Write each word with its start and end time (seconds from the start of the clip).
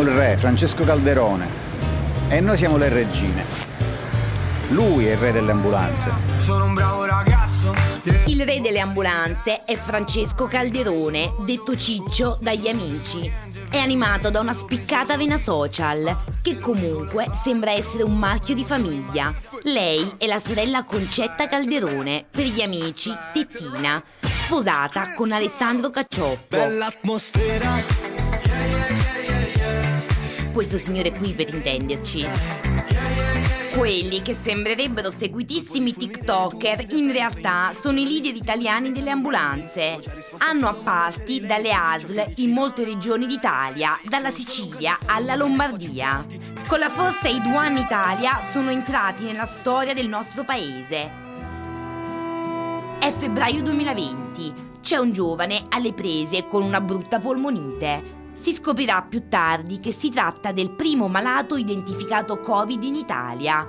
Il 0.00 0.08
re, 0.08 0.38
Francesco 0.38 0.82
Calderone, 0.82 1.46
e 2.28 2.40
noi 2.40 2.56
siamo 2.56 2.78
le 2.78 2.88
regine. 2.88 3.44
Lui 4.68 5.06
è 5.06 5.12
il 5.12 5.18
re 5.18 5.30
delle 5.30 5.52
ambulanze. 5.52 6.10
Sono 6.38 6.64
un 6.64 6.74
bravo 6.74 7.04
ragazzo. 7.04 7.74
Il 8.24 8.42
re 8.44 8.62
delle 8.62 8.80
ambulanze 8.80 9.64
è 9.66 9.76
Francesco 9.76 10.46
Calderone, 10.46 11.32
detto 11.44 11.76
Ciccio 11.76 12.38
dagli 12.40 12.66
amici. 12.66 13.30
È 13.68 13.76
animato 13.76 14.30
da 14.30 14.40
una 14.40 14.54
spiccata 14.54 15.18
vena 15.18 15.36
social, 15.36 16.16
che 16.40 16.58
comunque 16.58 17.26
sembra 17.42 17.72
essere 17.72 18.02
un 18.02 18.16
marchio 18.16 18.54
di 18.54 18.64
famiglia. 18.64 19.34
Lei 19.64 20.14
è 20.16 20.26
la 20.26 20.38
sorella 20.38 20.84
Concetta 20.84 21.46
Calderone, 21.46 22.24
per 22.30 22.46
gli 22.46 22.62
amici 22.62 23.14
Tettina, 23.34 24.02
sposata 24.44 25.12
con 25.14 25.30
Alessandro 25.30 25.90
Caccioppo. 25.90 26.56
Bell'atmosfera. 26.56 28.09
Questo 30.52 30.78
signore 30.78 31.12
qui 31.12 31.32
per 31.32 31.54
intenderci. 31.54 32.26
Quelli 33.72 34.20
che 34.20 34.34
sembrerebbero 34.34 35.10
seguitissimi 35.10 35.94
TikToker 35.94 36.86
in 36.90 37.12
realtà 37.12 37.72
sono 37.80 38.00
i 38.00 38.04
leader 38.04 38.34
italiani 38.34 38.90
delle 38.90 39.10
ambulanze. 39.10 39.98
Hanno 40.38 40.68
appalti 40.68 41.40
dalle 41.40 41.72
ASL 41.72 42.32
in 42.36 42.50
molte 42.50 42.84
regioni 42.84 43.26
d'Italia, 43.26 43.98
dalla 44.08 44.32
Sicilia 44.32 44.98
alla 45.06 45.36
Lombardia. 45.36 46.26
Con 46.66 46.80
la 46.80 46.90
First 46.90 47.24
Aid 47.24 47.46
One 47.46 47.78
Italia 47.78 48.40
sono 48.50 48.70
entrati 48.70 49.24
nella 49.24 49.46
storia 49.46 49.94
del 49.94 50.08
nostro 50.08 50.44
paese. 50.44 51.10
È 52.98 53.14
febbraio 53.16 53.62
2020. 53.62 54.68
C'è 54.82 54.96
un 54.96 55.12
giovane 55.12 55.66
alle 55.68 55.92
prese 55.92 56.46
con 56.46 56.62
una 56.62 56.80
brutta 56.80 57.18
polmonite. 57.20 58.19
Si 58.40 58.54
scoprirà 58.54 59.02
più 59.02 59.28
tardi 59.28 59.80
che 59.80 59.92
si 59.92 60.08
tratta 60.08 60.50
del 60.50 60.70
primo 60.70 61.08
malato 61.08 61.56
identificato 61.56 62.40
Covid 62.40 62.82
in 62.82 62.94
Italia. 62.94 63.68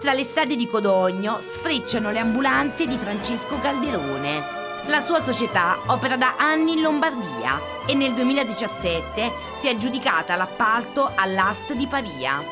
Tra 0.00 0.12
le 0.12 0.24
strade 0.24 0.56
di 0.56 0.66
Codogno 0.66 1.40
sfrecciano 1.40 2.10
le 2.10 2.18
ambulanze 2.18 2.84
di 2.84 2.96
Francesco 2.96 3.60
Calderone. 3.60 4.42
La 4.86 4.98
sua 4.98 5.22
società 5.22 5.78
opera 5.86 6.16
da 6.16 6.34
anni 6.36 6.72
in 6.72 6.80
Lombardia 6.80 7.60
e 7.86 7.94
nel 7.94 8.12
2017 8.14 9.30
si 9.60 9.68
è 9.68 9.70
aggiudicata 9.70 10.34
l'appalto 10.34 11.12
all'Ast 11.14 11.72
di 11.74 11.86
Pavia. 11.86 12.42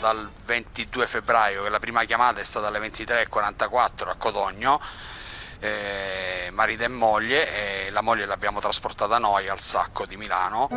dal 0.00 0.28
22 0.44 1.06
febbraio, 1.06 1.62
che 1.62 1.70
la 1.70 1.78
prima 1.78 2.04
chiamata 2.04 2.40
è 2.40 2.44
stata 2.44 2.66
alle 2.66 2.78
23.44 2.80 4.08
a 4.08 4.14
Codogno, 4.16 4.80
eh, 5.60 6.50
marito 6.50 6.84
e 6.84 6.88
moglie, 6.88 7.86
e 7.86 7.90
la 7.90 8.00
moglie 8.00 8.26
l'abbiamo 8.26 8.60
trasportata 8.60 9.18
noi 9.18 9.48
al 9.48 9.60
Sacco 9.60 10.04
di 10.06 10.16
Milano. 10.16 10.68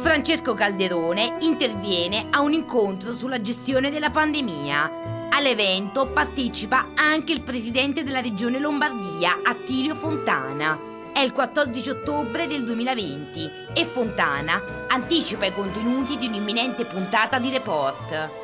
Francesco 0.00 0.54
Calderone 0.54 1.36
interviene 1.40 2.26
a 2.30 2.40
un 2.40 2.52
incontro 2.52 3.14
sulla 3.14 3.40
gestione 3.40 3.90
della 3.90 4.10
pandemia. 4.10 5.28
All'evento 5.30 6.06
partecipa 6.06 6.88
anche 6.94 7.32
il 7.32 7.42
presidente 7.42 8.02
della 8.02 8.20
regione 8.20 8.58
Lombardia, 8.58 9.40
Attilio 9.44 9.94
Fontana. 9.94 10.90
È 11.12 11.20
il 11.20 11.32
14 11.32 11.90
ottobre 11.90 12.46
del 12.46 12.64
2020 12.64 13.50
e 13.74 13.84
Fontana 13.84 14.86
anticipa 14.88 15.46
i 15.46 15.52
contenuti 15.52 16.16
di 16.16 16.26
un'imminente 16.26 16.84
puntata 16.84 17.38
di 17.38 17.50
report. 17.50 18.41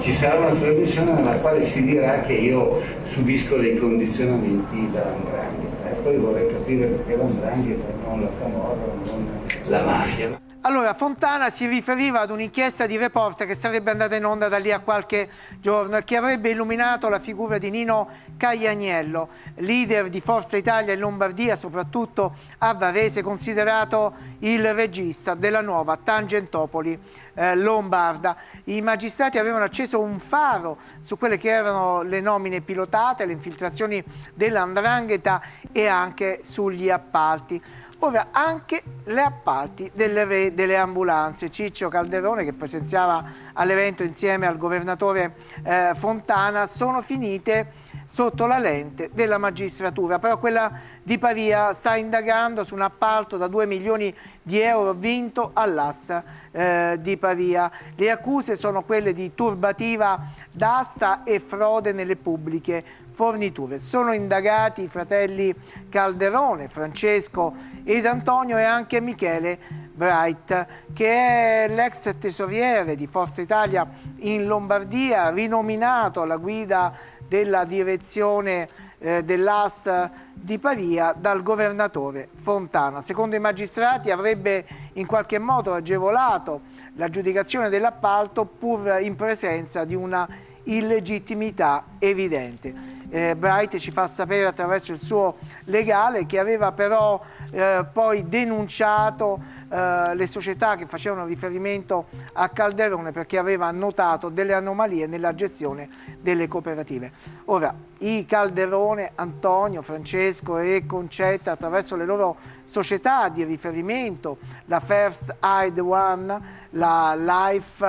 Ci 0.00 0.12
sarà 0.12 0.38
una 0.38 0.54
trasmissione 0.54 1.12
nella 1.12 1.36
quale 1.36 1.64
si 1.64 1.82
dirà 1.82 2.20
che 2.20 2.34
io 2.34 2.80
subisco 3.04 3.56
dei 3.56 3.76
condizionamenti 3.76 4.90
dall'andrangheta 4.90 5.90
e 5.90 5.94
poi 6.02 6.16
vorrei 6.16 6.48
capire 6.48 6.86
perché 6.86 7.16
l'andrangheta 7.16 7.84
non 8.06 8.22
la 8.22 8.30
camorra, 8.38 8.86
non 9.06 9.28
la 9.68 9.82
mafia. 9.82 10.44
Allora, 10.66 10.94
Fontana 10.94 11.48
si 11.48 11.66
riferiva 11.66 12.20
ad 12.20 12.30
un'inchiesta 12.30 12.86
di 12.86 12.96
Report 12.96 13.46
che 13.46 13.54
sarebbe 13.54 13.92
andata 13.92 14.16
in 14.16 14.24
onda 14.24 14.48
da 14.48 14.58
lì 14.58 14.72
a 14.72 14.80
qualche 14.80 15.28
giorno 15.60 15.96
e 15.96 16.02
che 16.02 16.16
avrebbe 16.16 16.50
illuminato 16.50 17.08
la 17.08 17.20
figura 17.20 17.56
di 17.56 17.70
Nino 17.70 18.08
Caglianiello, 18.36 19.28
leader 19.58 20.08
di 20.08 20.20
Forza 20.20 20.56
Italia 20.56 20.92
in 20.92 20.98
Lombardia, 20.98 21.54
soprattutto 21.54 22.34
a 22.58 22.74
Varese, 22.74 23.22
considerato 23.22 24.12
il 24.40 24.74
regista 24.74 25.34
della 25.34 25.60
nuova 25.60 25.96
Tangentopoli 26.02 26.98
eh, 27.36 27.54
lombarda. 27.54 28.36
I 28.64 28.80
magistrati 28.82 29.38
avevano 29.38 29.64
acceso 29.64 30.00
un 30.00 30.18
faro 30.18 30.78
su 31.00 31.16
quelle 31.18 31.38
che 31.38 31.50
erano 31.50 32.02
le 32.02 32.20
nomine 32.20 32.62
pilotate, 32.62 33.26
le 33.26 33.32
infiltrazioni 33.32 34.02
dell'andrangheta 34.34 35.40
e 35.70 35.86
anche 35.86 36.40
sugli 36.42 36.90
appalti. 36.90 37.62
Ora 38.00 38.28
anche 38.30 38.82
le 39.04 39.22
appalti 39.22 39.90
delle, 39.94 40.52
delle 40.54 40.76
ambulanze. 40.76 41.50
Ciccio 41.50 41.88
Calderone, 41.88 42.44
che 42.44 42.52
presenziava 42.52 43.24
all'evento 43.54 44.02
insieme 44.02 44.46
al 44.46 44.58
governatore 44.58 45.34
eh, 45.64 45.92
Fontana, 45.94 46.66
sono 46.66 47.00
finite 47.00 47.72
sotto 48.06 48.46
la 48.46 48.58
lente 48.58 49.10
della 49.12 49.36
magistratura. 49.36 50.18
Però 50.18 50.38
quella 50.38 50.72
di 51.02 51.18
Pavia 51.18 51.74
sta 51.74 51.96
indagando 51.96 52.64
su 52.64 52.74
un 52.74 52.80
appalto 52.80 53.36
da 53.36 53.48
2 53.48 53.66
milioni 53.66 54.14
di 54.42 54.60
euro 54.60 54.94
vinto 54.94 55.50
all'asta 55.52 56.24
eh, 56.52 56.96
di 57.00 57.16
Pavia. 57.16 57.70
Le 57.96 58.10
accuse 58.10 58.56
sono 58.56 58.84
quelle 58.84 59.12
di 59.12 59.34
turbativa 59.34 60.18
d'asta 60.52 61.24
e 61.24 61.40
frode 61.40 61.92
nelle 61.92 62.16
pubbliche 62.16 62.82
forniture. 63.10 63.78
Sono 63.78 64.12
indagati 64.12 64.82
i 64.82 64.88
fratelli 64.88 65.54
Calderone, 65.88 66.68
Francesco 66.68 67.54
ed 67.84 68.06
Antonio 68.06 68.58
e 68.58 68.62
anche 68.62 69.00
Michele 69.00 69.58
Bright, 69.96 70.66
che 70.92 71.64
è 71.64 71.68
l'ex 71.68 72.18
tesoriere 72.18 72.94
di 72.96 73.06
Forza 73.06 73.40
Italia 73.40 73.88
in 74.18 74.44
Lombardia, 74.44 75.30
rinominato 75.30 76.20
alla 76.20 76.36
guida 76.36 76.94
della 77.28 77.64
direzione 77.64 78.68
eh, 78.98 79.24
dell'AS 79.24 80.10
di 80.32 80.58
Pavia 80.58 81.14
dal 81.16 81.42
governatore 81.42 82.28
Fontana. 82.36 83.00
Secondo 83.00 83.36
i 83.36 83.40
magistrati 83.40 84.10
avrebbe 84.10 84.64
in 84.94 85.06
qualche 85.06 85.38
modo 85.38 85.74
agevolato 85.74 86.60
l'aggiudicazione 86.94 87.68
dell'appalto 87.68 88.44
pur 88.44 88.98
in 89.00 89.16
presenza 89.16 89.84
di 89.84 89.94
una 89.94 90.28
illegittimità 90.64 91.84
evidente. 91.98 92.95
Eh, 93.08 93.36
Bright 93.36 93.76
ci 93.78 93.90
fa 93.90 94.06
sapere 94.06 94.46
attraverso 94.46 94.92
il 94.92 94.98
suo 94.98 95.36
legale 95.64 96.26
che 96.26 96.38
aveva 96.38 96.72
però 96.72 97.20
eh, 97.50 97.84
poi 97.92 98.28
denunciato 98.28 99.40
eh, 99.68 100.14
le 100.14 100.26
società 100.26 100.76
che 100.76 100.86
facevano 100.86 101.26
riferimento 101.26 102.06
a 102.34 102.48
Calderone 102.48 103.12
perché 103.12 103.38
aveva 103.38 103.70
notato 103.70 104.28
delle 104.28 104.54
anomalie 104.54 105.06
nella 105.06 105.34
gestione 105.34 105.88
delle 106.20 106.46
cooperative. 106.48 107.10
Ora, 107.46 107.74
i 107.98 108.24
Calderone, 108.26 109.12
Antonio, 109.14 109.82
Francesco 109.82 110.58
e 110.58 110.84
Concetta 110.86 111.52
attraverso 111.52 111.96
le 111.96 112.04
loro 112.04 112.36
società 112.64 113.28
di 113.28 113.42
riferimento, 113.44 114.38
la 114.66 114.80
First 114.80 115.34
Aid 115.40 115.78
One, 115.78 116.40
la 116.70 117.14
Life 117.16 117.84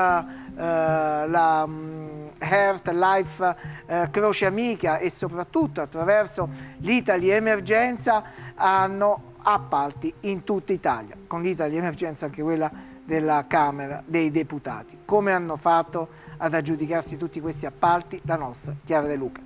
eh, 0.57 1.27
la 1.27 1.65
mm, 1.67 2.26
Heart 2.39 2.89
Life 2.91 3.55
eh, 3.85 4.07
Croce 4.11 4.45
Amica 4.45 4.97
e 4.97 5.09
soprattutto 5.09 5.81
attraverso 5.81 6.47
l'Italy 6.79 7.29
Emergenza 7.29 8.23
hanno 8.55 9.33
appalti 9.41 10.13
in 10.21 10.43
tutta 10.43 10.73
Italia, 10.73 11.15
con 11.27 11.41
l'Italy 11.41 11.77
Emergenza 11.77 12.25
anche 12.25 12.41
quella 12.41 12.69
della 13.05 13.45
Camera 13.47 14.03
dei 14.05 14.31
Deputati. 14.31 14.99
Come 15.05 15.31
hanno 15.31 15.55
fatto 15.55 16.09
ad 16.37 16.53
aggiudicarsi 16.53 17.15
tutti 17.15 17.39
questi 17.39 17.65
appalti? 17.65 18.19
La 18.25 18.35
nostra 18.35 18.75
Chiara 18.83 19.07
De 19.07 19.15
Luca. 19.15 19.41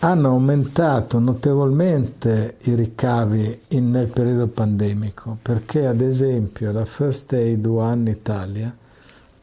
hanno 0.00 0.28
aumentato 0.30 1.20
notevolmente 1.20 2.56
i 2.62 2.74
ricavi 2.74 3.60
in- 3.68 3.90
nel 3.90 4.08
periodo 4.08 4.48
pandemico 4.48 5.38
perché 5.40 5.86
ad 5.86 6.00
esempio 6.00 6.72
la 6.72 6.84
First 6.84 7.32
Aid 7.34 7.64
One 7.64 8.10
Italia 8.10 8.74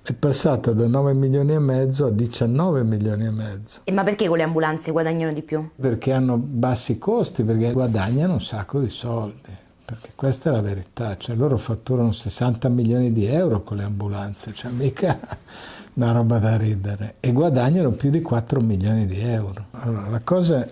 è 0.04 0.12
passata 0.12 0.74
da 0.74 0.86
9 0.86 1.14
milioni 1.14 1.54
e 1.54 1.60
mezzo 1.60 2.08
a 2.08 2.12
19 2.12 2.84
milioni 2.84 3.26
e 3.26 3.30
mezzo 3.32 3.80
E 3.86 3.92
ma 3.94 4.04
perché 4.04 4.28
con 4.28 4.36
le 4.36 4.44
ambulanze 4.44 4.92
guadagnano 4.92 5.32
di 5.32 5.42
più? 5.42 5.70
perché 5.80 6.12
hanno 6.12 6.38
bassi 6.38 6.98
costi, 6.98 7.44
perché 7.44 7.72
guadagnano 7.72 8.34
un 8.34 8.42
sacco 8.42 8.82
di 8.82 8.90
soldi, 8.90 9.50
perché 9.86 10.10
questa 10.14 10.50
è 10.50 10.54
la 10.54 10.62
verità, 10.62 11.16
cioè 11.16 11.36
loro 11.38 11.56
fatturano 11.58 12.12
60 12.12 12.68
milioni 12.68 13.14
di 13.14 13.26
euro 13.26 13.64
con 13.64 13.78
le 13.78 13.84
ambulanze, 13.84 14.52
cioè 14.54 14.72
mica 14.72 15.18
una 15.96 16.12
roba 16.12 16.38
da 16.38 16.58
ridere, 16.58 17.16
e 17.22 17.32
guadagnano 17.32 17.92
più 17.92 18.10
di 18.10 18.22
4 18.22 18.60
milioni 18.60 19.06
di 19.06 19.22
euro. 19.22 19.68
Allora, 19.72 20.10
la 20.10 20.22
cosa 20.22 20.68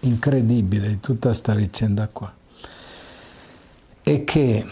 incredibile 0.00 0.88
di 0.88 1.00
tutta 1.00 1.28
questa 1.28 1.54
vicenda 1.54 2.08
qua 2.12 2.30
è 4.02 4.24
che 4.24 4.66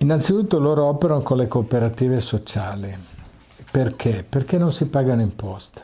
innanzitutto 0.00 0.58
loro 0.58 0.84
operano 0.84 1.22
con 1.22 1.36
le 1.36 1.48
cooperative 1.48 2.20
sociali. 2.20 2.94
Perché? 3.70 4.24
Perché 4.28 4.58
non 4.58 4.72
si 4.72 4.86
pagano 4.86 5.22
imposte, 5.22 5.80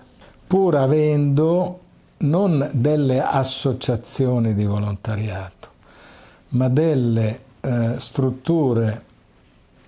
pur 0.46 0.74
avendo 0.74 1.80
non 2.18 2.68
delle 2.72 3.22
associazioni 3.22 4.54
di 4.54 4.64
volontariato, 4.64 5.68
ma 6.50 6.68
delle 6.68 7.40
eh, 7.60 7.94
strutture 7.98 9.04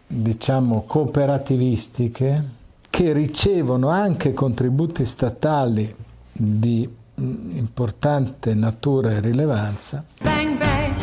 diciamo, 0.06 0.84
cooperativistiche 0.84 2.56
che 2.88 3.12
ricevono 3.12 3.88
anche 3.88 4.32
contributi 4.32 5.04
statali 5.04 5.94
di 6.32 6.88
mm, 7.20 7.56
importante 7.56 8.54
natura 8.54 9.10
e 9.10 9.20
rilevanza. 9.20 10.04
Bang 10.20 10.58
bang, 10.58 10.96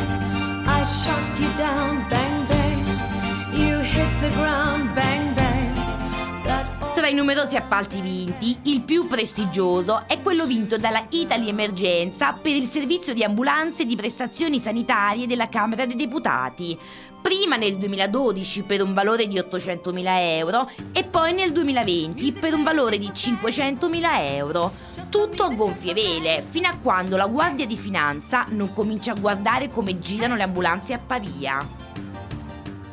numerosi 7.15 7.55
appalti 7.55 8.01
vinti, 8.01 8.57
il 8.63 8.81
più 8.81 9.07
prestigioso 9.07 10.03
è 10.05 10.19
quello 10.19 10.45
vinto 10.45 10.77
dalla 10.77 11.05
Italy 11.09 11.47
Emergenza 11.47 12.33
per 12.33 12.51
il 12.53 12.65
servizio 12.65 13.13
di 13.13 13.23
ambulanze 13.23 13.85
di 13.85 13.95
prestazioni 13.95 14.59
sanitarie 14.59 15.25
della 15.25 15.47
Camera 15.47 15.85
dei 15.85 15.95
Deputati. 15.95 16.77
Prima 17.21 17.55
nel 17.55 17.77
2012 17.77 18.63
per 18.63 18.83
un 18.83 18.93
valore 18.93 19.27
di 19.27 19.37
800.000 19.37 20.03
euro 20.37 20.69
e 20.91 21.05
poi 21.05 21.33
nel 21.33 21.53
2020 21.53 22.33
per 22.33 22.53
un 22.53 22.63
valore 22.63 22.99
di 22.99 23.07
500.000 23.07 24.35
euro. 24.35 24.73
Tutto 25.09 25.43
a 25.43 25.49
gonfie 25.49 25.93
vele, 25.93 26.45
fino 26.47 26.67
a 26.67 26.77
quando 26.79 27.15
la 27.15 27.27
Guardia 27.27 27.65
di 27.65 27.77
Finanza 27.77 28.45
non 28.49 28.73
comincia 28.73 29.13
a 29.13 29.19
guardare 29.19 29.69
come 29.69 29.97
girano 29.99 30.35
le 30.35 30.43
ambulanze 30.43 30.93
a 30.93 30.99
Pavia. 30.99 31.74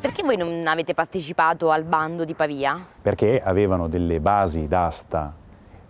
Perché 0.03 0.21
voi 0.21 0.35
non 0.35 0.67
avete 0.67 0.93
partecipato 0.93 1.71
al 1.71 1.85
bando 1.85 2.25
di 2.25 2.33
Pavia? 2.33 2.85
perché 3.01 3.41
avevano 3.41 3.87
delle 3.87 4.19
basi 4.19 4.67
d'asta 4.67 5.33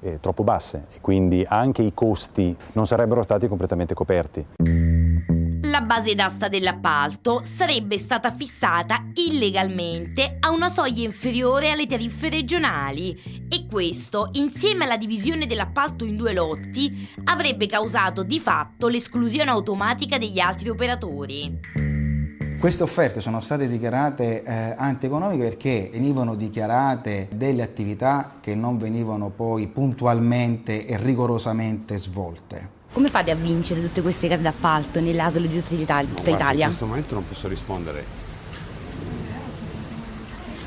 eh, 0.01 0.19
troppo 0.19 0.43
basse 0.43 0.85
e 0.93 1.01
quindi 1.01 1.43
anche 1.49 1.81
i 1.81 1.95
costi 1.95 2.55
non 2.73 2.85
sarebbero 2.85 3.23
stati 3.23 3.47
completamente 3.47 3.95
coperti. 3.95 4.45
La 5.63 5.81
base 5.81 6.13
d'asta 6.13 6.47
dell'appalto 6.47 7.41
sarebbe 7.43 7.97
stata 7.97 8.29
fissata 8.29 9.03
illegalmente 9.15 10.37
a 10.41 10.51
una 10.51 10.69
soglia 10.69 11.03
inferiore 11.03 11.71
alle 11.71 11.87
tariffe 11.87 12.29
regionali 12.29 13.47
e 13.49 13.65
questo, 13.65 14.29
insieme 14.33 14.83
alla 14.83 14.97
divisione 14.97 15.47
dell'appalto 15.47 16.05
in 16.05 16.17
due 16.17 16.33
lotti, 16.33 17.09
avrebbe 17.23 17.65
causato 17.65 18.21
di 18.21 18.39
fatto 18.39 18.89
l'esclusione 18.89 19.49
automatica 19.49 20.19
degli 20.19 20.39
altri 20.39 20.69
operatori. 20.69 21.92
Queste 22.63 22.83
offerte 22.83 23.19
sono 23.19 23.41
state 23.41 23.67
dichiarate 23.67 24.41
eh, 24.41 24.73
antieconomiche 24.77 25.43
perché 25.43 25.89
venivano 25.91 26.33
dichiarate 26.33 27.27
delle 27.35 27.61
attività 27.61 28.35
che 28.39 28.55
non 28.55 28.77
venivano 28.77 29.27
poi 29.27 29.67
puntualmente 29.67 30.85
e 30.85 30.95
rigorosamente 30.95 31.97
svolte. 31.97 32.69
Come 32.93 33.09
fate 33.09 33.31
a 33.31 33.35
vincere 33.35 33.81
tutte 33.81 34.01
queste 34.01 34.29
gare 34.29 34.41
d'appalto 34.41 35.01
nelle 35.01 35.21
ASL 35.21 35.45
di 35.45 35.61
tutta 35.61 35.75
l'Italia? 35.75 36.13
tutta 36.15 36.29
Italia? 36.29 36.63
In 36.63 36.67
questo 36.67 36.85
momento 36.85 37.13
non 37.15 37.27
posso 37.27 37.49
rispondere. 37.49 38.05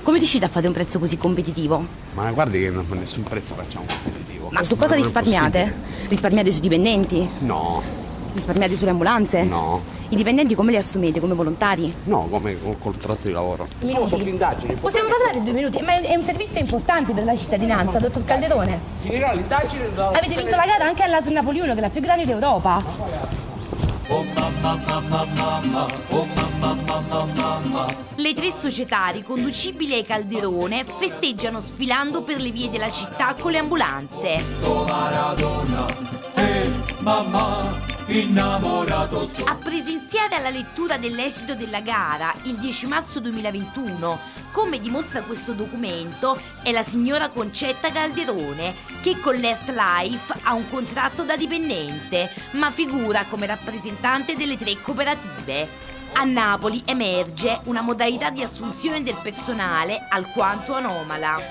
Come 0.02 0.18
riuscite 0.18 0.44
a 0.44 0.48
fare 0.48 0.66
un 0.66 0.74
prezzo 0.74 0.98
così 0.98 1.16
competitivo? 1.16 1.82
Ma 2.12 2.30
guardi 2.32 2.58
che 2.58 2.68
non, 2.68 2.84
nessun 2.90 3.22
prezzo 3.22 3.54
facciamo 3.54 3.86
competitivo. 4.02 4.50
Ma 4.50 4.62
su 4.62 4.76
cosa 4.76 4.96
risparmiate? 4.96 5.60
possibile. 5.60 6.08
Risparmiate 6.08 6.50
sui 6.50 6.60
dipendenti? 6.60 7.26
No, 7.38 8.05
Risparmiate 8.36 8.76
sulle 8.76 8.90
ambulanze? 8.90 9.42
no, 9.44 9.80
I 10.10 10.14
dipendenti 10.14 10.54
come 10.54 10.70
li 10.70 10.76
assumete? 10.76 11.20
Come 11.20 11.32
volontari? 11.32 11.90
no, 12.04 12.28
come 12.30 12.54
col 12.62 12.76
contratto 12.78 13.26
di 13.26 13.32
lavoro. 13.32 13.66
Sono 13.82 14.06
sotto 14.06 14.28
indagine. 14.28 14.74
Possiamo 14.74 15.08
parlare 15.08 15.42
due 15.42 15.52
minuti? 15.52 15.80
Ma 15.80 15.98
è 16.00 16.14
un 16.14 16.22
servizio 16.22 16.60
importante 16.60 17.14
per 17.14 17.24
la 17.24 17.34
cittadinanza, 17.34 17.98
dottor 17.98 18.24
Calderone. 18.24 18.78
Finirà 19.00 19.32
l'indagine 19.32 19.88
da... 19.94 20.08
Avete 20.08 20.36
vinto 20.36 20.54
la 20.54 20.66
gara 20.66 20.84
anche 20.84 21.02
all'ASL 21.02 21.32
Napoleone, 21.32 21.72
che 21.72 21.78
è 21.78 21.80
la 21.80 21.88
più 21.88 22.02
grande 22.02 22.26
d'Europa. 22.26 22.84
Le 28.16 28.34
tre 28.34 28.52
società 28.52 29.08
riconducibili 29.08 29.94
ai 29.94 30.04
Calderone 30.04 30.84
festeggiano 30.84 31.58
sfilando 31.58 32.22
per 32.22 32.38
le 32.38 32.50
vie 32.50 32.68
della 32.68 32.90
città 32.90 33.34
con 33.34 33.50
le 33.50 33.58
ambulanze. 33.58 34.44
A 38.08 39.56
presenziare 39.56 40.36
alla 40.36 40.48
lettura 40.48 40.96
dell'esito 40.96 41.56
della 41.56 41.80
gara 41.80 42.32
il 42.44 42.54
10 42.54 42.86
marzo 42.86 43.18
2021, 43.18 44.16
come 44.52 44.78
dimostra 44.78 45.22
questo 45.22 45.54
documento, 45.54 46.40
è 46.62 46.70
la 46.70 46.84
signora 46.84 47.30
Concetta 47.30 47.90
Calderone, 47.90 48.76
che 49.02 49.18
con 49.18 49.34
l'Earth 49.34 49.70
Life 49.70 50.32
ha 50.44 50.52
un 50.52 50.70
contratto 50.70 51.24
da 51.24 51.36
dipendente, 51.36 52.32
ma 52.52 52.70
figura 52.70 53.24
come 53.28 53.46
rappresentante 53.46 54.36
delle 54.36 54.56
tre 54.56 54.80
cooperative. 54.80 55.68
A 56.12 56.22
Napoli 56.22 56.84
emerge 56.86 57.58
una 57.64 57.80
modalità 57.80 58.30
di 58.30 58.40
assunzione 58.40 59.02
del 59.02 59.18
personale 59.20 60.06
alquanto 60.10 60.74
anomala. 60.74 61.42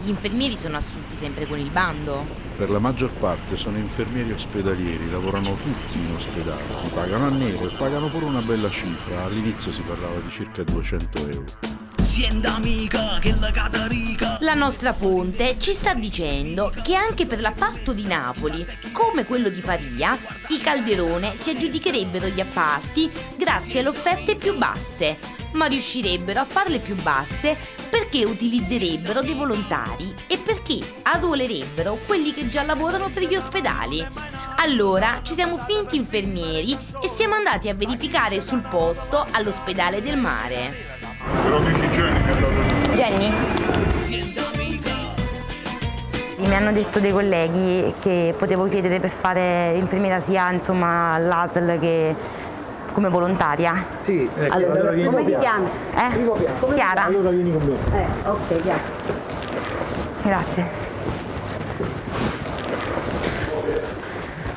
Gli 0.00 0.08
infermieri 0.08 0.56
sono 0.56 0.78
assunti 0.78 1.14
sempre 1.14 1.46
con 1.46 1.60
il 1.60 1.70
bando. 1.70 2.43
Per 2.56 2.70
la 2.70 2.78
maggior 2.78 3.12
parte 3.14 3.56
sono 3.56 3.78
infermieri 3.78 4.30
ospedalieri, 4.30 5.10
lavorano 5.10 5.54
tutti 5.54 5.98
in 5.98 6.14
ospedale, 6.14 6.62
pagano 6.94 7.26
a 7.26 7.30
nero 7.30 7.68
e 7.68 7.76
pagano 7.76 8.06
pure 8.08 8.26
una 8.26 8.42
bella 8.42 8.70
cifra. 8.70 9.24
All'inizio 9.24 9.72
si 9.72 9.82
parlava 9.82 10.20
di 10.20 10.30
circa 10.30 10.62
200 10.62 11.18
euro. 11.30 11.73
Sienta 12.14 12.54
amica 12.54 13.18
che 13.18 13.34
la 13.40 13.50
catarica 13.50 14.36
La 14.38 14.54
nostra 14.54 14.92
fonte 14.92 15.56
ci 15.58 15.72
sta 15.72 15.94
dicendo 15.94 16.72
che 16.84 16.94
anche 16.94 17.26
per 17.26 17.40
l'appalto 17.40 17.92
di 17.92 18.06
Napoli, 18.06 18.64
come 18.92 19.24
quello 19.24 19.48
di 19.48 19.60
Pavia, 19.60 20.16
i 20.50 20.58
Calderone 20.58 21.34
si 21.34 21.50
aggiudicherebbero 21.50 22.28
gli 22.28 22.40
appalti 22.40 23.10
grazie 23.36 23.80
alle 23.80 23.88
offerte 23.88 24.36
più 24.36 24.56
basse, 24.56 25.18
ma 25.54 25.66
riuscirebbero 25.66 26.38
a 26.38 26.44
farle 26.44 26.78
più 26.78 26.94
basse 26.94 27.58
perché 27.90 28.24
utilizzerebbero 28.24 29.20
dei 29.20 29.34
volontari 29.34 30.14
e 30.28 30.38
perché 30.38 30.78
arruolerebbero 31.02 31.98
quelli 32.06 32.32
che 32.32 32.48
già 32.48 32.62
lavorano 32.62 33.08
per 33.08 33.24
gli 33.24 33.34
ospedali. 33.34 34.06
Allora 34.58 35.18
ci 35.24 35.34
siamo 35.34 35.58
finti 35.58 35.96
infermieri 35.96 36.78
e 37.02 37.08
siamo 37.08 37.34
andati 37.34 37.68
a 37.68 37.74
verificare 37.74 38.40
sul 38.40 38.62
posto 38.62 39.26
all'ospedale 39.32 40.00
del 40.00 40.16
mare. 40.16 40.93
Jenny? 42.94 43.32
Mi 46.36 46.54
hanno 46.54 46.72
detto 46.72 47.00
dei 47.00 47.10
colleghi 47.10 47.94
che 48.00 48.34
potevo 48.38 48.68
chiedere 48.68 49.00
per 49.00 49.10
fare 49.10 49.72
infermiera 49.74 50.20
sia 50.20 50.52
insomma 50.52 51.14
all'ASL 51.14 51.78
che 51.80 52.14
come 52.92 53.08
volontaria. 53.08 53.84
Sì, 54.02 54.28
Allora, 54.48 54.92
come 55.04 55.24
ti 55.24 55.36
chiami? 55.36 55.66
Eh? 55.96 56.74
Chiara? 56.74 57.04
Allora 57.06 57.30
vieni 57.30 57.52
con 57.52 57.62
me. 57.62 57.98
Eh, 57.98 58.28
ok, 58.28 58.62
Chiara. 58.62 58.80
Grazie. 60.22 60.66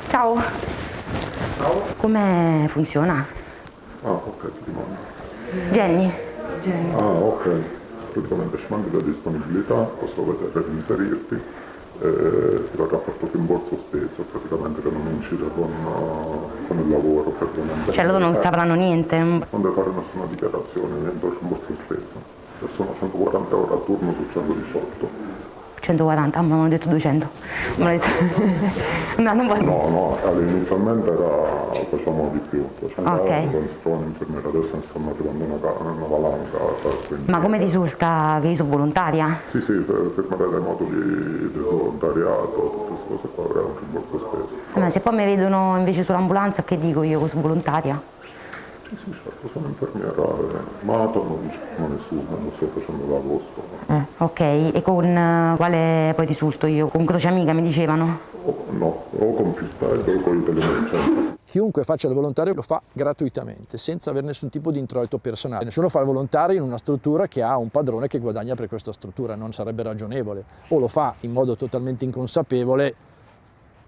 Ciao. 0.08 0.42
Ciao. 1.58 1.82
Come 1.96 2.68
funziona? 2.70 3.26
Ah, 4.04 4.10
ok, 4.10 4.50
ti 4.64 4.70
mando. 4.70 5.72
Jenny? 5.72 6.26
Ah, 6.96 7.04
ok. 7.04 7.48
Praticamente 8.12 8.58
ci 8.58 8.64
manca 8.68 8.96
la 8.96 9.02
disponibilità, 9.02 9.74
posso 9.74 10.24
vedere 10.24 10.50
per 10.50 10.64
inserirti. 10.70 11.40
Eh, 12.00 12.06
il 12.06 12.68
rapporto 12.76 13.28
rimborso 13.32 13.76
stesso, 13.88 14.22
praticamente 14.30 14.80
che 14.82 14.88
non 14.90 15.02
incide 15.14 15.44
con, 15.54 15.68
eh, 15.68 16.66
con 16.68 16.78
il 16.78 16.90
lavoro. 16.90 17.30
praticamente. 17.30 17.92
Cioè 17.92 18.04
loro 18.06 18.18
non 18.18 18.34
sapranno 18.34 18.74
niente. 18.74 19.18
Non 19.18 19.46
deve 19.50 19.74
fare 19.74 19.90
nessuna 19.90 20.24
dichiarazione, 20.28 20.94
niente 21.00 21.26
rimborso 21.40 21.72
stesso. 21.84 22.36
E 22.60 22.66
sono 22.76 22.94
140 22.98 23.54
euro 23.54 23.74
a 23.74 23.84
turno 23.84 24.14
su 24.14 24.26
118. 24.32 25.36
140, 25.80 26.38
ah, 26.38 26.42
mi 26.42 26.52
hanno 26.52 26.68
detto 26.68 26.88
200. 26.88 27.28
Mi 27.76 27.84
hanno 27.84 27.98
detto... 27.98 28.08
no, 29.22 29.32
non. 29.32 29.46
No, 29.46 29.88
no, 29.88 30.18
all'inizialmente 30.24 31.10
era, 31.10 31.37
facciamo 32.08 32.30
di 32.32 32.38
più, 32.48 32.68
200 32.80 33.10
Ok. 33.10 33.28
euro 33.28 33.50
quando 33.50 33.68
si 33.68 33.74
trova 33.82 33.96
un 33.96 34.04
infermiere, 34.04 34.48
adesso 34.48 34.82
stanno 34.88 35.10
arrivando 35.10 35.44
una, 35.44 35.92
una 35.92 36.06
valanga. 36.06 36.58
cioè, 36.82 36.92
quindi- 37.06 37.30
Ma 37.30 37.40
come 37.40 37.58
risulta 37.58 38.38
che 38.40 38.48
io 38.48 38.54
sono 38.54 38.70
volontaria? 38.70 39.38
Sì, 39.50 39.60
sì, 39.60 39.72
per 39.72 40.12
firmare 40.14 40.50
dei 40.50 40.60
moduli 40.60 41.50
di 41.52 41.58
volontariato, 41.58 42.86
tutte 42.88 43.06
queste 43.08 43.28
cose 43.34 43.52
qua, 43.52 43.62
un 43.62 43.72
rimborso 43.78 44.18
spesso. 44.18 44.78
Ma 44.80 44.90
se 44.90 45.00
poi 45.00 45.14
mi 45.16 45.24
vedono 45.24 45.76
invece 45.76 46.02
sull'ambulanza, 46.02 46.62
che 46.62 46.78
dico 46.78 47.02
io 47.02 47.20
che 47.20 47.28
sono 47.28 47.42
volontaria? 47.42 48.00
Sì, 48.88 48.96
sì, 49.04 49.12
certo, 49.22 49.48
sono 49.52 49.66
infermiera, 49.66 50.14
eh, 50.14 50.84
ma 50.86 50.96
non 50.96 51.42
diciamo 51.42 51.88
nessuno, 51.88 52.22
non 52.38 52.50
sto 52.56 52.68
facendo 52.68 53.06
l'agosto. 53.06 53.62
Eh, 53.86 54.06
ok, 54.16 54.40
e 54.74 54.82
con 54.82 55.04
eh, 55.04 55.54
quale 55.56 56.14
poi 56.16 56.24
risulto 56.24 56.66
io? 56.66 56.88
Con 56.88 57.04
Croce 57.04 57.28
Amica 57.28 57.52
mi 57.52 57.60
dicevano? 57.60 58.18
No, 58.70 59.04
o 59.10 59.34
con 59.34 59.52
Pistello 59.52 60.18
o 60.18 60.20
con 60.22 60.38
i 60.38 60.44
telemercenti. 60.44 61.36
Chiunque 61.44 61.84
faccia 61.84 62.08
il 62.08 62.14
volontario 62.14 62.54
lo 62.54 62.62
fa 62.62 62.80
gratuitamente, 62.90 63.76
senza 63.76 64.08
avere 64.08 64.24
nessun 64.24 64.48
tipo 64.48 64.70
di 64.70 64.78
introito 64.78 65.18
personale. 65.18 65.64
Nessuno 65.64 65.90
fa 65.90 66.00
il 66.00 66.06
volontario 66.06 66.56
in 66.56 66.62
una 66.62 66.78
struttura 66.78 67.26
che 67.26 67.42
ha 67.42 67.58
un 67.58 67.68
padrone 67.68 68.08
che 68.08 68.18
guadagna 68.18 68.54
per 68.54 68.68
questa 68.68 68.92
struttura, 68.92 69.34
non 69.34 69.52
sarebbe 69.52 69.82
ragionevole. 69.82 70.44
O 70.68 70.78
lo 70.78 70.88
fa 70.88 71.14
in 71.20 71.32
modo 71.32 71.56
totalmente 71.56 72.06
inconsapevole, 72.06 72.94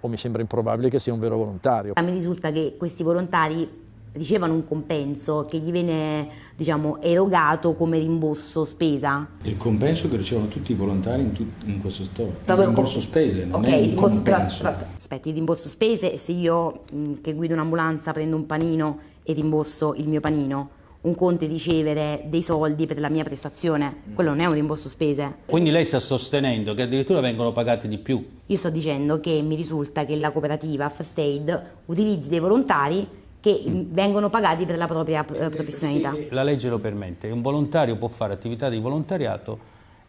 o 0.00 0.09
mi 0.09 0.19
sembra 0.19 0.42
improbabile 0.42 0.90
che 0.90 0.99
sia 0.99 1.14
un 1.14 1.21
vero 1.21 1.37
volontario. 1.38 1.95
Mi 1.97 2.11
risulta 2.11 2.50
che 2.50 2.76
questi 2.78 3.02
volontari 3.02 3.88
ricevano 4.12 4.55
un 4.55 4.67
compenso 4.67 5.47
che 5.49 5.59
gli 5.59 5.71
viene 5.71 6.29
diciamo, 6.57 7.00
erogato 7.00 7.75
come 7.75 7.99
rimborso 7.99 8.64
spesa? 8.64 9.26
Il 9.43 9.57
compenso 9.57 10.09
che 10.09 10.17
ricevono 10.17 10.49
tutti 10.49 10.73
i 10.73 10.75
volontari 10.75 11.23
in, 11.23 11.33
tut- 11.33 11.64
in 11.67 11.81
questo 11.81 12.05
store. 12.05 12.29
Il 12.31 12.35
Proprio 12.45 12.69
il 12.69 12.75
rimborso 12.75 12.99
com- 12.99 13.09
spese, 13.09 13.45
non 13.45 13.61
ok, 13.61 13.67
è 13.69 13.75
il 13.75 13.83
un 13.83 13.88
rimborso, 13.90 14.14
compenso. 14.14 14.62
però, 14.62 14.76
aspetti, 14.97 15.29
il 15.29 15.35
rimborso 15.35 15.69
spese, 15.69 16.17
se 16.19 16.33
io 16.33 16.83
mh, 16.93 17.12
che 17.23 17.33
guido 17.35 17.55
un'ambulanza 17.55 18.12
prendo 18.12 18.37
un 18.37 18.47
panino 18.47 18.99
e 19.23 19.33
rimborso 19.33 19.95
il 19.95 20.09
mio 20.09 20.21
panino, 20.21 20.71
un 21.02 21.14
conto 21.14 21.47
è 21.47 21.49
ricevere 21.49 22.25
dei 22.26 22.43
soldi 22.43 22.85
per 22.85 23.00
la 23.00 23.09
mia 23.09 23.25
prestazione, 23.25 24.02
quello 24.14 24.31
non 24.31 24.40
è 24.40 24.45
un 24.47 24.52
rimborso 24.52 24.88
spese. 24.90 25.37
Quindi 25.47 25.71
lei 25.71 25.87
sta 25.87 25.99
sostenendo 25.99 26.75
che 26.75 26.83
addirittura 26.83 27.21
vengono 27.21 27.52
pagati 27.52 27.88
di 27.88 27.97
più. 27.97 28.23
Io 28.45 28.57
sto 28.59 28.69
dicendo 28.69 29.19
che 29.19 29.40
mi 29.40 29.55
risulta 29.55 30.05
che 30.05 30.14
la 30.17 30.31
cooperativa 30.31 30.90
First 30.90 31.17
Aid 31.19 31.62
utilizzi 31.87 32.29
dei 32.29 32.38
volontari 32.40 33.09
che 33.40 33.62
Mm. 33.66 33.82
vengono 33.88 34.28
pagati 34.30 34.66
per 34.66 34.76
la 34.76 34.87
propria 34.87 35.25
eh, 35.25 35.49
professionalità. 35.49 36.14
La 36.30 36.42
legge 36.42 36.68
lo 36.68 36.78
permette, 36.78 37.30
un 37.30 37.40
volontario 37.42 37.97
può 37.97 38.09
fare 38.09 38.32
attività 38.35 38.68
di 38.68 38.78
volontariato 38.78 39.59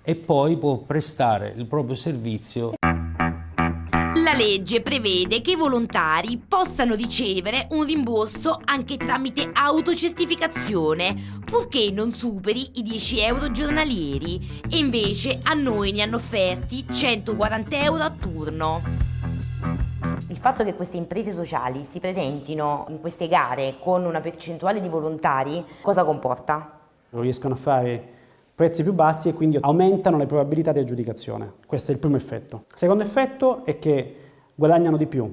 e 0.04 0.16
poi 0.16 0.58
può 0.58 0.78
prestare 0.78 1.54
il 1.56 1.66
proprio 1.66 1.96
servizio. 1.96 2.74
La 4.24 4.34
legge 4.34 4.82
prevede 4.82 5.42
che 5.42 5.52
i 5.52 5.56
volontari 5.56 6.38
possano 6.38 6.96
ricevere 6.96 7.68
un 7.72 7.86
rimborso 7.86 8.60
anche 8.66 8.98
tramite 8.98 9.50
autocertificazione, 9.54 11.16
purché 11.46 11.92
non 11.92 12.12
superi 12.12 12.72
i 12.76 12.82
10 12.84 13.20
euro 13.20 13.52
giornalieri, 13.52 14.62
e 14.70 14.78
invece 14.78 15.40
a 15.44 15.54
noi 15.54 15.92
ne 15.92 16.02
hanno 16.02 16.18
offerti 16.18 16.86
140 16.92 17.84
euro 17.84 18.04
a 18.04 18.10
turno. 18.12 18.82
Fatto 20.42 20.64
che 20.64 20.74
queste 20.74 20.98
imprese 20.98 21.32
sociali 21.32 21.84
si 21.84 22.00
presentino 22.00 22.86
in 22.90 23.00
queste 23.00 23.28
gare 23.28 23.76
con 23.80 24.04
una 24.06 24.22
percentuale 24.22 24.82
di 24.82 24.90
volontari 24.90 25.64
cosa 25.84 26.04
comporta? 26.04 26.80
riescono 27.12 27.54
a 27.54 27.58
fare 27.58 28.04
prezzi 28.56 28.82
più 28.82 28.92
bassi 28.92 29.30
e 29.30 29.34
quindi 29.34 29.60
aumentano 29.62 30.18
le 30.18 30.26
probabilità 30.26 30.72
di 30.72 30.80
aggiudicazione. 30.80 31.54
Questo 31.68 31.92
è 31.92 31.94
il 31.94 32.00
primo 32.00 32.16
effetto. 32.16 32.64
Il 32.72 32.78
secondo 32.78 33.04
effetto 33.04 33.64
è 33.66 33.78
che 33.78 34.16
guadagnano 34.56 34.98
di 34.98 35.06
più. 35.06 35.32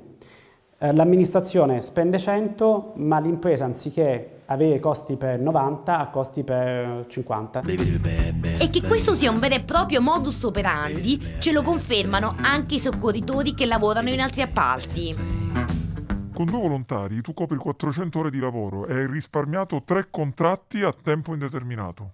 Eh, 0.81 0.93
L'amministrazione 0.93 1.81
spende 1.81 2.19
100, 2.19 2.93
ma 2.97 3.19
l'impresa 3.19 3.65
anziché 3.65 4.43
avere 4.47 4.79
costi 4.79 5.17
per 5.17 5.41
90 5.41 5.99
ha 5.99 6.07
costi 6.07 6.45
per 6.45 7.05
50. 7.09 7.63
E 7.63 8.71
che 8.71 8.83
questo 8.87 9.15
sia 9.15 9.29
un 9.33 9.41
vero 9.41 9.57
e 9.57 9.63
proprio 9.63 10.01
modus 10.01 10.45
operandi 10.45 11.21
ce 11.41 11.51
lo 11.51 11.63
confermano 11.63 12.37
anche 12.41 12.77
i 12.77 12.79
soccorritori 12.79 13.55
che 13.55 13.67
lavorano 13.67 14.09
in 14.11 14.21
altri 14.21 14.43
appalti. 14.43 15.17
Con 16.33 16.47
due 16.47 16.61
volontari 16.61 17.21
tu 17.23 17.35
copri 17.35 17.57
400 17.57 18.17
ore 18.21 18.31
di 18.31 18.39
lavoro 18.39 18.87
e 18.87 18.95
hai 18.95 19.07
risparmiato 19.09 19.83
tre 19.85 20.07
contratti 20.09 20.83
a 20.83 20.93
tempo 20.93 21.33
indeterminato. 21.33 22.13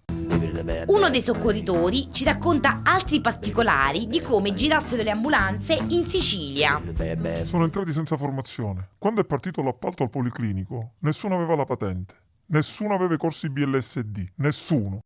Uno 0.86 1.10
dei 1.10 1.20
soccorritori 1.20 2.08
ci 2.12 2.24
racconta 2.24 2.80
altri 2.84 3.20
particolari 3.20 4.06
di 4.06 4.20
come 4.20 4.54
girassero 4.54 5.02
le 5.02 5.10
ambulanze 5.10 5.74
in 5.88 6.06
Sicilia. 6.06 6.80
Sono 7.44 7.64
entrati 7.64 7.92
senza 7.92 8.16
formazione. 8.16 8.90
Quando 8.98 9.20
è 9.20 9.24
partito 9.24 9.62
l'appalto 9.62 10.02
al 10.04 10.10
policlinico, 10.10 10.92
nessuno 11.00 11.34
aveva 11.34 11.56
la 11.56 11.64
patente. 11.64 12.14
Nessuno 12.46 12.94
aveva 12.94 13.14
i 13.14 13.18
corsi 13.18 13.48
BLSD. 13.48 14.32
Nessuno. 14.36 15.00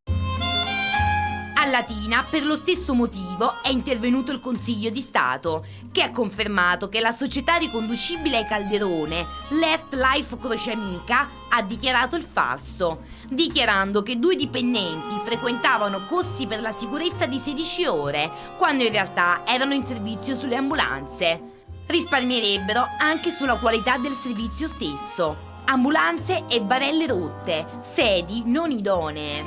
A 1.61 1.67
Latina, 1.67 2.25
per 2.29 2.45
lo 2.45 2.55
stesso 2.55 2.95
motivo, 2.95 3.61
è 3.63 3.69
intervenuto 3.69 4.31
il 4.31 4.41
Consiglio 4.41 4.91
di 4.91 5.01
Stato, 5.01 5.67
che 5.91 6.03
ha 6.03 6.11
confermato 6.13 6.89
che 6.89 7.01
la 7.01 7.11
società 7.11 7.57
riconducibile 7.57 8.37
ai 8.37 8.47
Calderone, 8.47 9.27
Left 9.51 9.93
Life 9.95 10.37
Croce 10.37 10.71
Amica, 10.71 11.29
ha 11.51 11.63
dichiarato 11.63 12.15
il 12.15 12.23
falso, 12.23 13.03
dichiarando 13.31 14.03
che 14.03 14.19
due 14.19 14.37
dipendenti 14.37 15.21
frequentavano 15.25 16.05
corsi 16.07 16.47
per 16.47 16.61
la 16.61 16.73
sicurezza 16.73 17.27
di 17.27 17.39
16 17.39 17.87
ore, 17.87 18.31
quando 18.57 18.85
in 18.85 18.91
realtà 18.91 19.43
erano 19.45 19.75
in 19.75 19.85
servizio 19.85 20.35
sulle 20.35 20.57
ambulanze. 20.57 21.57
Risparmierebbero 21.87 22.85
anche 22.99 23.31
sulla 23.31 23.59
qualità 23.59 23.99
del 23.99 24.13
servizio 24.13 24.69
stesso. 24.69 25.47
Ambulanze 25.67 26.45
e 26.49 26.61
barelle 26.61 27.07
rotte, 27.07 27.67
sedi 27.83 28.43
non 28.47 28.71
idonee. 28.71 29.45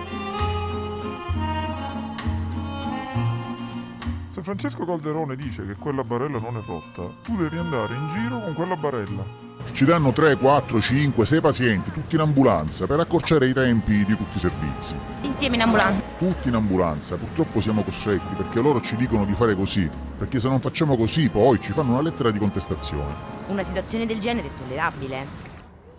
Se 4.29 4.41
Francesco 4.41 4.85
Calderone 4.85 5.35
dice 5.35 5.65
che 5.65 5.75
quella 5.75 6.03
barella 6.03 6.39
non 6.39 6.57
è 6.57 6.61
rotta, 6.65 7.03
tu 7.21 7.35
devi 7.35 7.57
andare 7.57 7.93
in 7.95 8.09
giro 8.09 8.39
con 8.39 8.53
quella 8.53 8.75
barella. 8.75 9.50
Ci 9.71 9.85
danno 9.85 10.11
3, 10.11 10.35
4, 10.35 10.81
5, 10.81 11.25
6 11.25 11.41
pazienti, 11.41 11.91
tutti 11.91 12.15
in 12.15 12.21
ambulanza, 12.21 12.85
per 12.87 12.99
accorciare 12.99 13.47
i 13.47 13.53
tempi 13.53 14.03
di 14.03 14.15
tutti 14.15 14.37
i 14.37 14.39
servizi. 14.39 14.95
Insieme 15.21 15.55
in 15.55 15.61
ambulanza. 15.61 16.01
Tutti 16.17 16.47
in 16.49 16.55
ambulanza, 16.55 17.15
purtroppo 17.15 17.61
siamo 17.61 17.81
costretti 17.81 18.35
perché 18.35 18.59
loro 18.59 18.81
ci 18.81 18.95
dicono 18.95 19.25
di 19.25 19.33
fare 19.33 19.55
così, 19.55 19.89
perché 20.17 20.39
se 20.39 20.49
non 20.49 20.59
facciamo 20.59 20.97
così 20.97 21.29
poi 21.29 21.59
ci 21.59 21.71
fanno 21.71 21.91
una 21.93 22.01
lettera 22.01 22.31
di 22.31 22.39
contestazione. 22.39 23.13
Una 23.47 23.63
situazione 23.63 24.05
del 24.05 24.19
genere 24.19 24.47
è 24.47 24.51
tollerabile. 24.57 25.25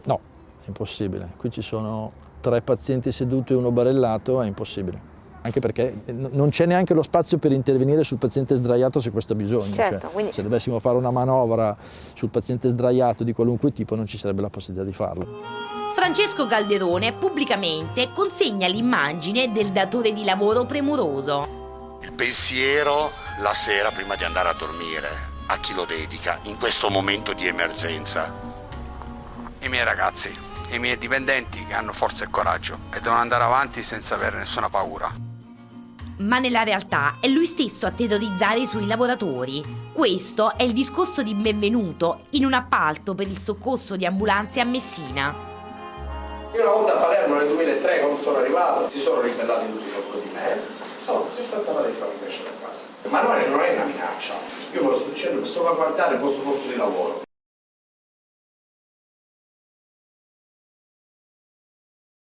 No, 0.04 0.20
è 0.62 0.66
impossibile. 0.66 1.32
Qui 1.36 1.50
ci 1.50 1.62
sono 1.62 2.12
tre 2.40 2.60
pazienti 2.60 3.10
seduti 3.10 3.52
e 3.52 3.56
uno 3.56 3.70
barellato, 3.70 4.42
è 4.42 4.46
impossibile. 4.46 5.11
Anche 5.44 5.58
perché 5.60 5.92
n- 6.06 6.28
non 6.32 6.50
c'è 6.50 6.66
neanche 6.66 6.94
lo 6.94 7.02
spazio 7.02 7.36
per 7.38 7.50
intervenire 7.52 8.04
sul 8.04 8.18
paziente 8.18 8.54
sdraiato 8.54 9.00
se 9.00 9.10
questo 9.10 9.32
ha 9.32 9.36
bisogno. 9.36 9.74
Certo, 9.74 10.00
Cioè, 10.00 10.10
quindi- 10.12 10.32
Se 10.32 10.42
dovessimo 10.42 10.78
fare 10.78 10.96
una 10.96 11.10
manovra 11.10 11.76
sul 12.14 12.28
paziente 12.28 12.68
sdraiato 12.68 13.24
di 13.24 13.32
qualunque 13.32 13.72
tipo 13.72 13.94
non 13.96 14.06
ci 14.06 14.18
sarebbe 14.18 14.40
la 14.40 14.50
possibilità 14.50 14.86
di 14.86 14.94
farlo. 14.94 15.26
Francesco 15.94 16.46
Calderone 16.46 17.12
pubblicamente 17.12 18.08
consegna 18.14 18.66
l'immagine 18.66 19.52
del 19.52 19.70
datore 19.72 20.12
di 20.12 20.24
lavoro 20.24 20.64
premuroso. 20.64 21.98
Il 22.02 22.12
pensiero 22.12 23.10
la 23.40 23.52
sera 23.52 23.90
prima 23.90 24.14
di 24.16 24.24
andare 24.24 24.48
a 24.48 24.54
dormire, 24.54 25.08
a 25.46 25.58
chi 25.58 25.74
lo 25.74 25.84
dedica 25.84 26.38
in 26.44 26.56
questo 26.58 26.88
momento 26.88 27.32
di 27.32 27.46
emergenza? 27.46 28.32
I 29.60 29.68
miei 29.68 29.84
ragazzi, 29.84 30.30
i 30.70 30.78
miei 30.78 30.96
dipendenti 30.98 31.64
che 31.66 31.74
hanno 31.74 31.92
forza 31.92 32.24
e 32.24 32.28
coraggio 32.30 32.76
e 32.92 33.00
devono 33.00 33.20
andare 33.20 33.44
avanti 33.44 33.82
senza 33.82 34.14
avere 34.14 34.38
nessuna 34.38 34.68
paura. 34.68 35.30
Ma 36.22 36.38
nella 36.38 36.62
realtà 36.62 37.16
è 37.18 37.26
lui 37.26 37.44
stesso 37.44 37.84
a 37.84 37.90
terrorizzare 37.90 38.60
i 38.60 38.66
suoi 38.66 38.86
lavoratori. 38.86 39.62
Questo 39.92 40.56
è 40.56 40.62
il 40.62 40.72
discorso 40.72 41.20
di 41.22 41.34
benvenuto 41.34 42.20
in 42.30 42.44
un 42.44 42.52
appalto 42.52 43.14
per 43.14 43.26
il 43.26 43.36
soccorso 43.36 43.96
di 43.96 44.06
ambulanze 44.06 44.60
a 44.60 44.64
Messina. 44.64 45.34
Io 46.54 46.62
una 46.62 46.70
volta 46.70 46.94
a 46.94 47.00
Palermo 47.00 47.34
nel 47.36 47.48
2003 47.48 48.00
quando 48.00 48.22
sono 48.22 48.36
arrivato 48.38 48.88
si 48.90 49.00
sono 49.00 49.20
ribellati 49.20 49.66
tutti 49.72 49.90
contro 49.90 50.20
di 50.20 50.30
me, 50.32 50.60
sono 51.04 51.26
60 51.34 51.80
lei 51.80 51.92
farmi 51.92 52.20
crescere 52.20 52.50
a 52.50 52.66
casa. 52.66 52.80
Ma 53.08 53.22
non 53.22 53.38
è, 53.38 53.48
non 53.48 53.60
è 53.60 53.74
una 53.74 53.84
minaccia, 53.84 54.34
io 54.72 54.80
ve 54.80 54.86
lo 54.86 54.96
sto 54.96 55.08
dicendo 55.08 55.40
per 55.40 55.48
salvaguardare 55.48 56.14
il 56.14 56.20
vostro 56.20 56.42
posto 56.42 56.68
di 56.68 56.76
lavoro. 56.76 57.22